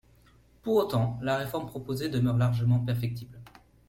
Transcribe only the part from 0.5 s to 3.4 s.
Pour autant, la réforme proposée demeure largement perfectible.